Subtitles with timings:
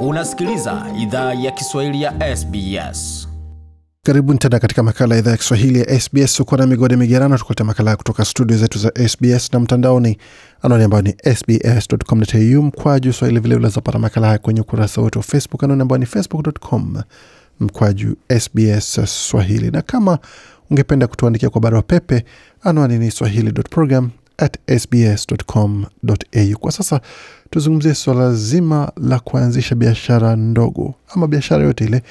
[0.00, 3.28] Unasikiliza idhaa ya Kiswahili ya SBS.
[4.02, 6.40] Karibuni tena katika makala ya idhaa ya Kiswahili ya SBS.
[6.40, 10.18] Uko na migode migerano, tukuleta makala kutoka studio zetu za SBS na mtandaoni,
[10.62, 13.40] anwani ambayo ni sbs.com.au mkwaju swahili.
[13.40, 17.02] Vile unawezapata makala haya kwenye ukurasa wetu wa Facebook, anwani ambayo ni facebook.com
[17.60, 19.70] mkwaju SBS Swahili.
[19.70, 20.18] Na kama
[20.70, 22.24] ungependa kutuandikia kwa barua pepe,
[22.62, 26.58] anwani ni swahili.program at sbs.com.au.
[26.60, 27.00] Kwa sasa
[27.50, 32.02] tuzungumzie suala zima la kuanzisha biashara ndogo ama biashara yote ile.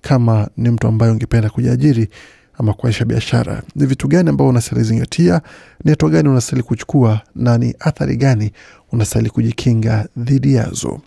[0.00, 2.08] Kama ni mtu ambaye ungependa kujiajiri
[2.58, 5.40] ama kuanzisha biashara, ni vitu gani ambao unastahili zingatia?
[5.84, 8.52] Ni hatua gani unastahili kuchukua na ni athari gani
[8.92, 11.00] unastahili kujikinga dhidi yazo?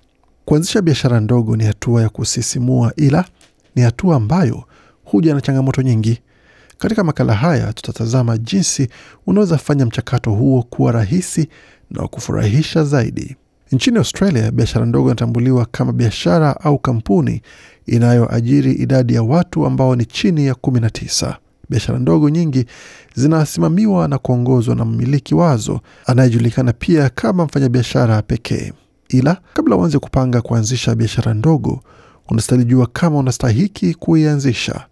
[0.46, 3.26] Kuanzisha biashara ndogo ni hatua ya kusisimua, ila
[3.76, 4.64] ni hatua ambayo
[5.04, 6.22] huja na changamoto nyingi.
[6.82, 8.88] Katika makala haya tutatazama jinsi
[9.28, 11.48] unaweza fanya mchakato huo kuwa rahisi
[11.92, 13.36] na kufurahisha zaidi.
[13.72, 17.42] Nchini Australia, biashara ndogo inatambuliwa kama biashara au kampuni
[17.86, 21.36] inayoajiri idadi ya watu ambao ni chini ya 19.
[21.70, 22.66] Biashara ndogo nyingi
[23.16, 28.74] zinasimamiwa na kuongozwa na mmiliki wazo anayejulikana pia kama mfanyabiashara pekee.
[29.10, 31.84] Ila kabla uanze kupanga kuanzisha biashara ndogo,
[32.30, 34.86] unastahili jua kama unastahiki kuianzisha.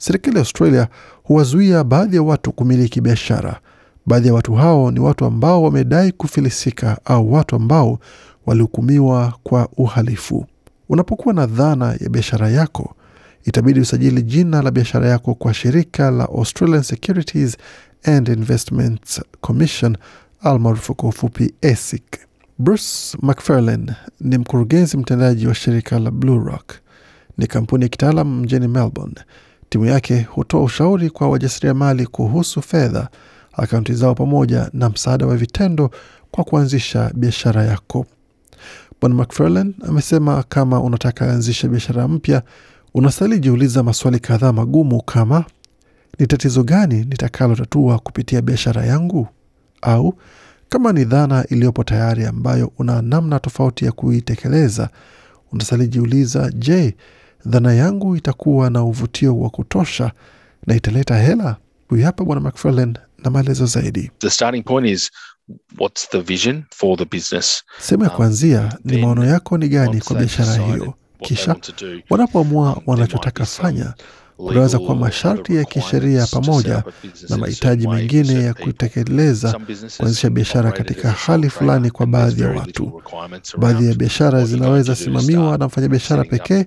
[0.00, 0.88] Serikali ya Australia
[1.22, 3.60] huwazuia baadhi ya watu kumiliki biashara.
[4.06, 7.98] Baadhi ya watu hao ni watu ambao wamedai kufilisika au watu ambao
[8.46, 10.46] walihukumiwa kwa uhalifu.
[10.88, 12.94] Unapokuwa na dhana ya biashara yako,
[13.44, 17.56] itabidi usajili jina la biashara yako kwa shirika la Australian Securities
[18.04, 19.96] and Investments Commission
[20.42, 22.04] almaarufu kwa ufupi ASIC.
[22.58, 26.72] Bruce McFarlane ni mkurugenzi mtendaji wa shirika la Blue Rock.
[27.38, 29.14] Ni kampuni ya kitaalam mjini Melbourne.
[29.70, 33.08] Timu yake hutoa ushauri kwa wajasiriamali kuhusu fedha,
[33.52, 35.90] akaunti zao, pamoja na msaada wa vitendo
[36.30, 38.06] kwa kuanzisha biashara yako.
[39.00, 42.42] Bwana McFarlane amesema kama unataka anzisha biashara mpya,
[42.94, 45.44] unastahili jiuliza maswali kadhaa magumu kama
[46.18, 49.28] ni tatizo gani nitakalotatua kupitia biashara yangu,
[49.82, 50.14] au
[50.68, 54.88] kama ni dhana iliyopo tayari ambayo una namna tofauti ya kuitekeleza,
[55.52, 56.96] unastahili jiuliza, je,
[57.46, 60.12] dhana yangu itakuwa na uvutio wa kutosha
[60.66, 61.56] na italeta hela?
[61.88, 64.10] Huyu hapa Bwana McFarlane na maelezo zaidi.
[64.18, 65.10] The starting point is
[65.78, 67.62] what's the vision for the business.
[67.80, 70.94] Sehemu ya Um, kuanzia ni maono yako ni gani kwa biashara hiyo.
[71.22, 71.56] Kisha
[72.10, 73.94] wanapoamua um, wanachotaka fanya,
[74.46, 76.82] kunaweza kuwa masharti ya kisheria pamoja
[77.28, 79.60] na mahitaji mengine ya kutekeleza
[79.98, 83.02] kuanzisha biashara katika hali fulani kwa baadhi ya watu.
[83.58, 86.66] Baadhi ya biashara zinaweza simamiwa na mfanyabiashara pekee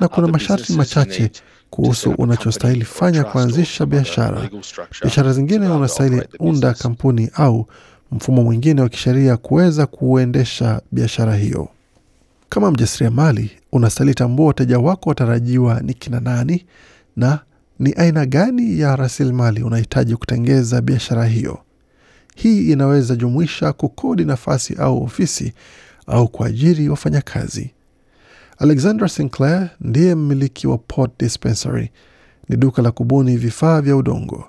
[0.00, 1.30] na kuna masharti machache
[1.70, 4.48] kuhusu unachostahili fanya kuanzisha biashara.
[5.02, 7.66] Biashara zingine unastahili unda kampuni au
[8.12, 11.68] mfumo mwingine wa kisheria kuweza kuendesha biashara hiyo.
[12.48, 16.64] Kama mjasiriamali, unastahili tambua wateja wako watarajiwa ni kina nani
[17.16, 17.38] na
[17.78, 21.58] ni aina gani ya rasilimali unahitaji kutengeza biashara hiyo.
[22.36, 25.52] Hii inaweza jumuisha kukodi nafasi au ofisi
[26.06, 27.70] au kuajiri wafanyakazi.
[28.58, 31.90] Alexandra Sinclair ndiye mmiliki wa Port Dispensary,
[32.48, 34.44] ni duka la kubuni vifaa vya udongo.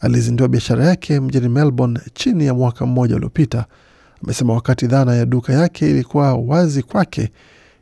[0.00, 3.66] Alizindua biashara yake mjini Melbourne chini ya mwaka mmoja uliopita.
[4.24, 7.30] Amesema wakati dhana ya duka yake ilikuwa wazi kwake,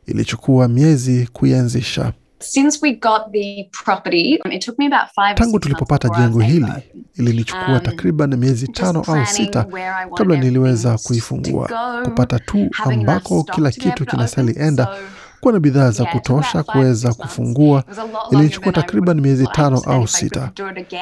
[0.05, 2.13] ilichukua miezi kuianzisha.
[2.39, 6.65] Since we got the property, um, it took me about five Tangu tulipopata jengo hili
[7.15, 11.69] ilinichukua Um, takriban miezi tano au sita where I wanted kabla niliweza kuifungua,
[12.03, 14.87] kupata tu ambako kila kitu kinastahili enda,
[15.39, 17.83] kuwa na bidhaa za kutosha kuweza kufungua.
[18.31, 20.51] Ilinichukua takriban miezi tano au sita.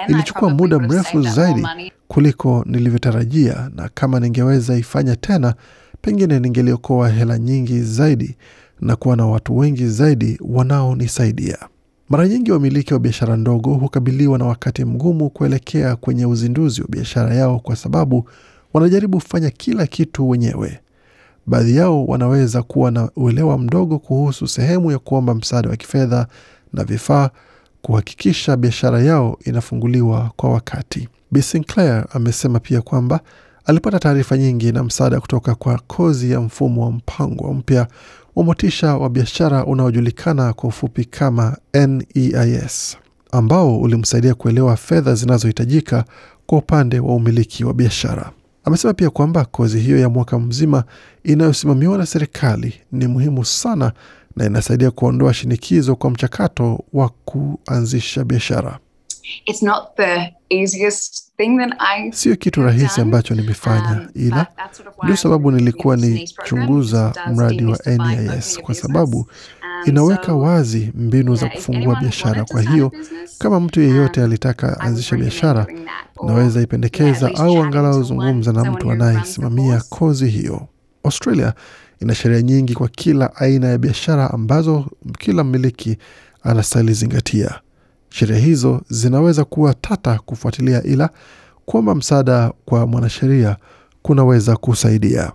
[0.07, 1.67] Ilichukua muda mrefu zaidi
[2.07, 5.53] kuliko nilivyotarajia, na kama ningeweza ifanya tena,
[6.01, 8.37] pengine ningeliokoa hela nyingi zaidi
[8.83, 11.57] na kuwa na watu wengi zaidi wanaonisaidia.
[12.09, 17.35] Mara nyingi wamiliki wa biashara ndogo hukabiliwa na wakati mgumu kuelekea kwenye uzinduzi wa biashara
[17.35, 18.29] yao kwa sababu
[18.73, 20.79] wanajaribu kufanya kila kitu wenyewe.
[21.45, 26.27] Baadhi yao wanaweza kuwa na uelewa mdogo kuhusu sehemu ya kuomba msaada wa kifedha
[26.73, 27.29] na vifaa
[27.81, 31.09] kuhakikisha biashara yao inafunguliwa kwa wakati.
[31.31, 33.19] Bi Sinclair amesema pia kwamba
[33.65, 37.87] alipata taarifa nyingi na msaada kutoka kwa kozi ya mfumo wa mpango mpya
[38.35, 42.97] wa motisha wa biashara unaojulikana kwa ufupi kama NEIS
[43.31, 46.05] ambao ulimsaidia kuelewa fedha zinazohitajika
[46.45, 48.31] kwa upande wa umiliki wa biashara.
[48.63, 50.83] Amesema pia kwamba kozi hiyo ya mwaka mzima
[51.23, 53.91] inayosimamiwa na serikali ni muhimu sana
[54.35, 58.79] na inasaidia kuondoa shinikizo kwa mchakato wa kuanzisha biashara.
[59.45, 61.22] It's not the easiest
[62.11, 64.47] Sio kitu rahisi ambacho nimefanya, um, ila
[65.03, 69.17] ndio sababu nilikuwa nichunguza mradi wa NIS kwa sababu
[69.63, 72.45] Um, inaweka wazi mbinu za kufungua biashara.
[72.45, 72.91] Kwa hiyo
[73.39, 75.67] kama mtu yeyote um, alitaka anzisha biashara,
[76.23, 80.67] naweza ipendekeza au angalau zungumza na mtu anayesimamia kozi hiyo.
[81.03, 81.53] Australia
[82.01, 84.85] ina sheria nyingi kwa kila aina ya biashara ambazo
[85.19, 85.97] kila mmiliki
[86.43, 87.59] anastahili zingatia.
[88.15, 91.09] Sheria hizo zinaweza kuwa tata kufuatilia, ila
[91.65, 93.57] kuomba msaada kwa mwanasheria
[94.01, 95.31] kunaweza kusaidia.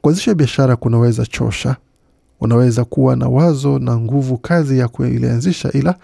[0.00, 1.76] Kuanzisha biashara kunaweza chosha.
[2.40, 5.94] Unaweza kuwa na wazo na nguvu kazi ya kuilianzisha, ila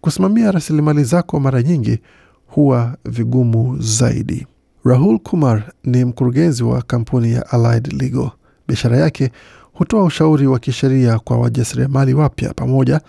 [0.00, 1.98] kusimamia rasilimali zako mara nyingi
[2.46, 4.46] huwa vigumu zaidi.
[4.84, 8.30] Rahul Kumar ni mkurugenzi wa kampuni ya Allied Legal.
[8.68, 9.32] Biashara yake
[9.72, 13.00] hutoa ushauri wa kisheria kwa wajasiriamali wapya pamoja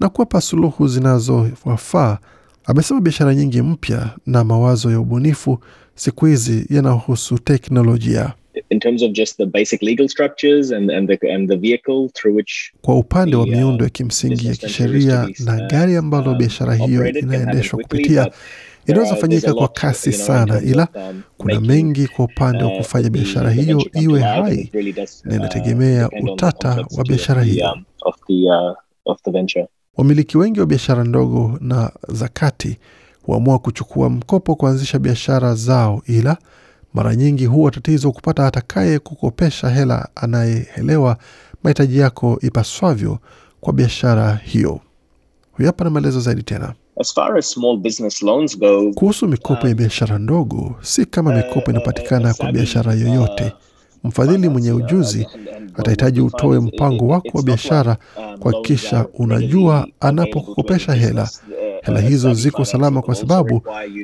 [0.00, 2.18] na kuwapa suluhu zinazowafaa.
[2.64, 5.58] Amesema biashara nyingi mpya na mawazo ya ubunifu
[5.94, 8.32] siku hizi yanahusu teknolojia.
[8.72, 12.34] In terms of just the basic legal structures and, and the and the vehicle through
[12.36, 16.38] which Kwa upande wa uh, miundo ya kimsingi ya kisheria na uh, gari ambalo um,
[16.38, 18.30] biashara hiyo inaendeshwa kupitia
[18.86, 23.50] inaweza fanyika kwa kasi sana, ila um, kuna mengi kwa upande wa uh, kufanya biashara
[23.50, 24.70] hiyo iwe hai
[25.24, 27.72] na uh, inategemea utata wa biashara hiyo.
[27.72, 27.84] um,
[29.56, 29.64] uh.
[29.96, 32.78] Wamiliki wengi wa biashara ndogo na za kati
[33.22, 36.36] huamua kuchukua mkopo kuanzisha biashara zao, ila
[36.94, 41.16] mara nyingi huwa tatizo kupata atakaye kukopesha hela anayeelewa
[41.62, 43.18] mahitaji yako ipaswavyo
[43.60, 44.80] kwa biashara hiyo.
[45.52, 49.68] Huyu hapa na maelezo zaidi tena As far as small business loans go, kuhusu mikopo
[49.68, 50.74] ya biashara ndogo.
[50.82, 53.52] Si kama mikopo inapatikana kwa biashara yoyote.
[54.04, 55.26] Mfadhili mwenye ujuzi
[55.76, 57.96] atahitaji utoe mpango wako wa biashara
[58.40, 61.30] kuhakikisha unajua anapokukopesha hela,
[61.82, 63.62] hela hizo ziko salama kwa sababu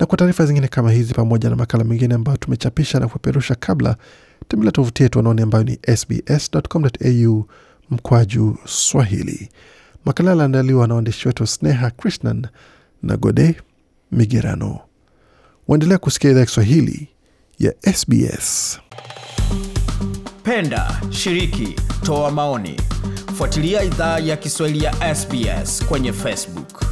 [0.00, 3.96] Na kwa taarifa zingine kama hizi pamoja na makala mengine ambayo tumechapisha na kupeperusha kabla,
[4.48, 7.44] tembelea tovuti yetu anaone ambayo ni sbs.com.au
[7.90, 9.48] mkwaju Swahili.
[10.04, 12.46] Makala yaliandaliwa na waandishi wetu Sneha Krishnan
[13.02, 13.54] na Gode
[14.12, 14.80] Migerano.
[15.68, 17.08] Waendelea kusikia idhaa ya Kiswahili
[17.58, 18.78] ya SBS.
[20.42, 22.80] Penda, shiriki, toa maoni.
[23.36, 26.84] Fuatilia idhaa ya Kiswahili ya SBS kwenye Facebook.